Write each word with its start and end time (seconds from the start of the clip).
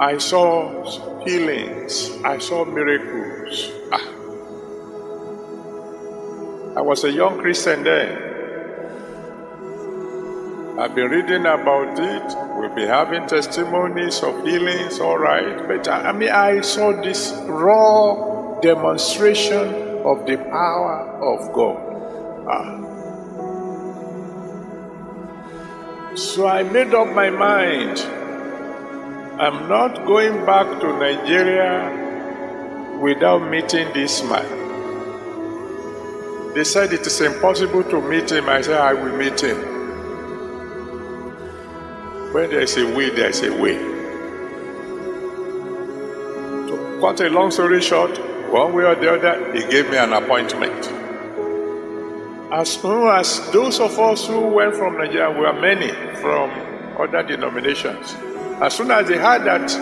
I 0.00 0.18
saw 0.18 1.24
healings. 1.24 2.10
I 2.24 2.38
saw 2.38 2.64
miracles. 2.64 3.70
Ah. 3.92 4.06
I 6.76 6.80
was 6.82 7.04
a 7.04 7.12
young 7.12 7.38
Christian 7.38 7.84
then. 7.84 8.34
I've 10.78 10.94
been 10.94 11.10
reading 11.10 11.46
about 11.46 11.98
it. 11.98 12.36
We'll 12.58 12.74
be 12.74 12.84
having 12.84 13.26
testimonies 13.28 14.22
of 14.22 14.44
healings, 14.44 14.98
all 14.98 15.18
right. 15.18 15.66
But 15.68 15.88
I 15.88 16.12
mean, 16.12 16.30
I 16.30 16.60
saw 16.62 16.90
this 17.00 17.32
raw 17.46 18.58
demonstration 18.60 20.02
of 20.04 20.26
the 20.26 20.36
power 20.36 21.20
of 21.22 21.52
God. 21.52 21.78
Ah. 22.50 22.93
So 26.16 26.46
I 26.46 26.62
made 26.62 26.94
up 26.94 27.08
my 27.12 27.28
mind. 27.28 27.98
I'm 29.40 29.68
not 29.68 30.06
going 30.06 30.46
back 30.46 30.80
to 30.80 30.92
Nigeria 30.96 31.90
without 33.00 33.40
meeting 33.50 33.92
this 33.92 34.22
man. 34.22 34.46
They 36.54 36.62
said 36.62 36.92
it 36.92 37.04
is 37.04 37.20
impossible 37.20 37.82
to 37.90 38.00
meet 38.00 38.30
him. 38.30 38.48
I 38.48 38.60
said, 38.62 38.80
I 38.80 38.94
will 38.94 39.16
meet 39.16 39.40
him. 39.40 39.56
When 42.32 42.48
there's 42.50 42.76
a 42.76 42.94
way, 42.94 43.10
there's 43.10 43.42
a 43.42 43.50
way. 43.60 43.76
To 46.68 46.98
cut 47.00 47.20
a 47.22 47.28
long 47.28 47.50
story 47.50 47.80
short, 47.82 48.16
one 48.52 48.72
way 48.72 48.84
or 48.84 48.94
the 48.94 49.14
other, 49.14 49.52
he 49.52 49.66
gave 49.68 49.90
me 49.90 49.96
an 49.96 50.12
appointment. 50.12 51.03
As 52.54 52.70
soon 52.74 53.08
as 53.08 53.50
those 53.50 53.80
of 53.80 53.98
us 53.98 54.28
who 54.28 54.38
went 54.38 54.76
from 54.76 54.96
Nigeria 54.96 55.28
were 55.28 55.52
many 55.60 55.88
from 56.20 56.52
other 56.96 57.24
denominations, 57.24 58.14
as 58.62 58.74
soon 58.76 58.92
as 58.92 59.08
they 59.08 59.18
heard 59.18 59.42
that 59.42 59.72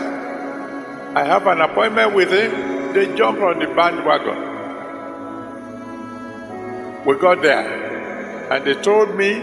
I 1.15 1.23
have 1.23 1.47
an 1.49 1.61
appointment 1.61 2.15
with 2.15 2.33
him, 2.33 2.95
they 2.95 3.15
jumped 3.15 3.43
on 3.43 3.59
the 3.59 3.67
bandwagon. 3.67 4.39
We 7.05 7.19
got 7.19 7.43
there 7.43 8.51
and 8.51 8.65
they 8.65 8.73
told 8.81 9.17
me 9.17 9.35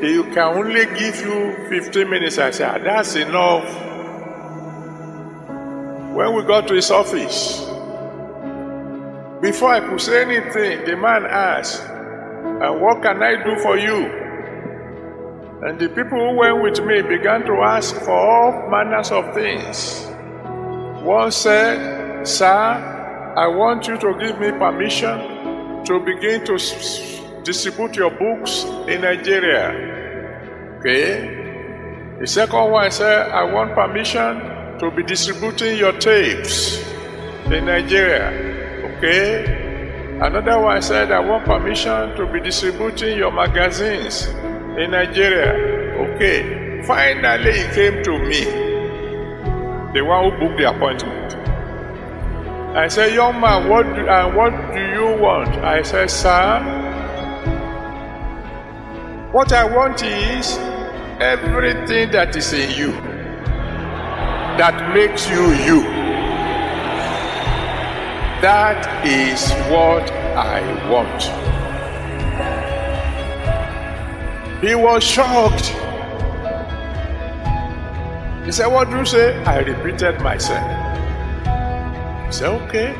he 0.00 0.24
can 0.34 0.58
only 0.58 0.86
give 0.86 1.20
you 1.20 1.54
15 1.68 2.10
minutes. 2.10 2.38
I 2.38 2.50
said, 2.50 2.80
ah, 2.80 2.84
that's 2.84 3.14
enough. 3.14 3.64
When 6.16 6.34
we 6.34 6.42
got 6.42 6.66
to 6.66 6.74
his 6.74 6.90
office, 6.90 7.60
before 9.40 9.72
I 9.72 9.86
could 9.88 10.00
say 10.00 10.22
anything, 10.22 10.84
the 10.84 10.96
man 10.96 11.26
asked, 11.26 11.92
and 12.62 12.80
what 12.80 13.02
can 13.02 13.22
I 13.22 13.42
do 13.44 13.56
for 13.60 13.76
you? 13.76 14.06
And 15.62 15.78
the 15.78 15.88
people 15.88 16.18
who 16.18 16.36
went 16.36 16.62
with 16.62 16.80
me 16.86 17.02
began 17.02 17.44
to 17.46 17.52
ask 17.62 17.94
for 17.96 18.12
all 18.12 18.70
manners 18.70 19.10
of 19.10 19.34
things. 19.34 20.06
One 21.04 21.30
said, 21.32 22.26
Sir, 22.26 22.46
I 23.36 23.46
want 23.48 23.86
you 23.88 23.96
to 23.98 24.14
give 24.18 24.38
me 24.40 24.50
permission 24.52 25.84
to 25.84 26.00
begin 26.00 26.44
to 26.46 26.58
distribute 27.42 27.94
your 27.96 28.10
books 28.10 28.64
in 28.88 29.02
Nigeria. 29.02 30.76
Okay? 30.78 32.16
The 32.20 32.26
second 32.26 32.70
one 32.70 32.90
said, 32.90 33.30
I 33.30 33.44
want 33.44 33.74
permission 33.74 34.78
to 34.78 34.90
be 34.90 35.02
distributing 35.02 35.78
your 35.78 35.92
tapes 35.92 36.78
in 37.50 37.66
Nigeria. 37.66 38.28
Okay? 38.96 39.55
Another 40.20 40.58
one 40.58 40.80
said, 40.80 41.12
I 41.12 41.20
want 41.20 41.44
permission 41.44 42.16
to 42.16 42.26
be 42.32 42.40
distributing 42.40 43.18
your 43.18 43.30
magazines 43.30 44.24
in 44.78 44.92
Nigeria. 44.92 45.52
Okay. 46.14 46.82
Finally, 46.86 47.52
he 47.52 47.64
came 47.74 48.02
to 48.02 48.18
me, 48.18 48.44
the 49.92 50.02
one 50.02 50.30
who 50.32 50.38
booked 50.38 50.58
the 50.58 50.70
appointment. 50.70 51.34
I 52.74 52.88
said, 52.88 53.12
Young 53.14 53.40
man, 53.40 53.68
what 53.68 53.82
do, 53.94 54.08
uh, 54.08 54.32
what 54.34 54.52
do 54.72 54.80
you 54.80 55.20
want? 55.20 55.48
I 55.56 55.82
said, 55.82 56.10
Sir, 56.10 56.60
what 59.32 59.52
I 59.52 59.64
want 59.64 60.02
is 60.02 60.56
everything 61.20 62.10
that 62.12 62.34
is 62.36 62.52
in 62.54 62.70
you 62.70 62.92
that 64.56 64.94
makes 64.94 65.28
you 65.28 65.52
you. 65.64 65.95
That 68.42 69.06
is 69.06 69.50
what 69.70 70.10
I 70.36 70.60
want. 70.90 71.22
He 74.62 74.74
was 74.74 75.02
shocked. 75.02 75.68
He 78.44 78.52
said, 78.52 78.66
What 78.66 78.90
do 78.90 78.98
you 78.98 79.06
say? 79.06 79.42
I 79.44 79.60
repeated 79.60 80.20
myself. 80.20 80.62
He 82.26 82.32
said, 82.32 82.48
Okay. 82.60 82.92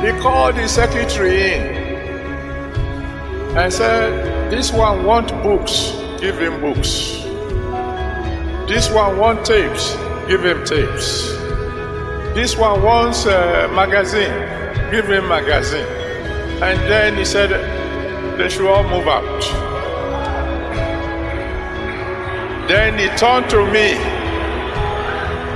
He 0.00 0.12
called 0.20 0.54
the 0.54 0.68
secretary 0.68 1.54
in 1.54 1.62
and 3.56 3.72
said, 3.72 4.50
This 4.50 4.72
one 4.72 5.04
want 5.04 5.30
books, 5.42 5.90
give 6.20 6.38
him 6.38 6.60
books. 6.60 7.24
This 8.68 8.90
one 8.90 9.18
want 9.18 9.44
tapes, 9.44 9.96
give 10.28 10.44
him 10.44 10.64
tapes. 10.64 11.45
This 12.36 12.54
one 12.54 12.82
wants 12.82 13.24
a 13.24 13.66
magazine. 13.72 14.36
Give 14.90 15.08
him 15.08 15.26
magazine. 15.26 15.86
And 16.62 16.78
then 16.80 17.16
he 17.16 17.24
said 17.24 17.48
they 18.36 18.50
should 18.50 18.70
all 18.70 18.82
move 18.82 19.08
out. 19.08 19.40
Then 22.68 22.98
he 22.98 23.08
turned 23.16 23.48
to 23.48 23.64
me. 23.72 23.94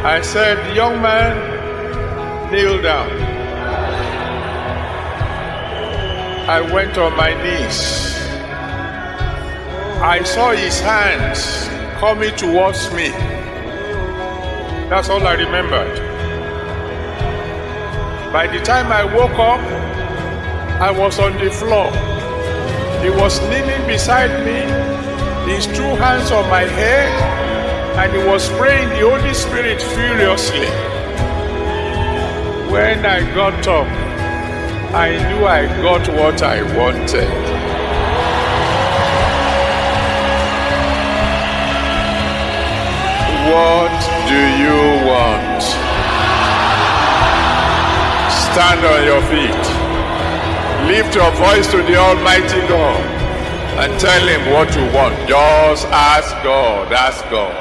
I 0.09 0.23
said, 0.23 0.75
Young 0.75 1.03
man, 1.03 2.51
kneel 2.51 2.81
down. 2.81 3.11
I 6.49 6.63
went 6.63 6.97
on 6.97 7.15
my 7.15 7.35
knees. 7.43 8.17
I 10.01 10.23
saw 10.25 10.53
his 10.53 10.81
hands 10.81 11.69
coming 12.01 12.35
towards 12.37 12.91
me. 12.95 13.11
That's 14.89 15.11
all 15.11 15.27
I 15.27 15.35
remembered. 15.35 16.10
By 18.33 18.47
the 18.47 18.61
time 18.61 18.93
I 18.93 19.03
woke 19.03 19.39
up, 19.41 19.61
I 20.81 20.93
was 20.93 21.19
on 21.19 21.37
the 21.39 21.51
floor. 21.51 21.91
He 23.03 23.11
was 23.11 23.41
kneeling 23.51 23.85
beside 23.89 24.31
me, 24.47 24.61
his 25.53 25.67
two 25.67 25.91
hands 25.99 26.31
on 26.31 26.49
my 26.49 26.63
head, 26.63 27.11
and 27.99 28.13
he 28.13 28.23
was 28.25 28.49
praying 28.51 28.89
the 28.91 29.01
Holy 29.01 29.35
Spirit 29.35 29.83
furiously. 29.83 30.71
When 32.71 33.05
I 33.05 33.21
got 33.35 33.67
up, 33.67 33.89
I 34.95 35.11
knew 35.27 35.45
I 35.45 35.67
got 35.83 36.07
what 36.15 36.41
I 36.41 36.63
wanted. 36.79 37.31
What 43.51 43.91
do 44.29 44.41
you 44.63 44.90
Stand 48.53 48.85
on 48.85 49.05
your 49.05 49.23
feet. 49.31 49.65
Lift 50.91 51.15
your 51.15 51.31
voice 51.39 51.71
to 51.71 51.77
the 51.85 51.95
Almighty 51.95 52.61
God 52.67 53.01
and 53.79 54.01
tell 54.01 54.27
Him 54.27 54.53
what 54.53 54.75
you 54.75 54.83
want. 54.93 55.15
Just 55.29 55.87
ask 55.87 56.31
God, 56.43 56.93
ask 56.93 57.23
God. 57.31 57.55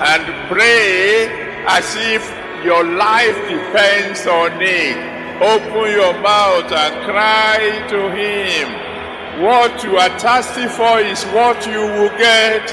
And 0.00 0.48
pray 0.48 1.26
as 1.66 1.96
if 1.96 2.22
your 2.64 2.84
life 2.84 3.36
depends 3.48 4.28
on 4.28 4.52
it. 4.62 4.96
Open 5.42 5.90
your 5.90 6.14
mouth 6.22 6.70
and 6.70 7.04
cry 7.04 7.84
to 7.90 8.10
Him. 8.14 9.42
What 9.42 9.82
you 9.82 9.96
are 9.96 10.18
thirsty 10.20 10.68
for 10.68 11.00
is 11.00 11.24
what 11.34 11.66
you 11.66 11.80
will 11.80 12.16
get. 12.16 12.70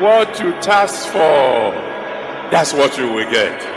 What 0.00 0.40
you 0.40 0.52
thirst 0.60 1.08
for, 1.10 1.70
that's 2.50 2.72
what 2.72 2.98
you 2.98 3.12
will 3.12 3.30
get. 3.30 3.71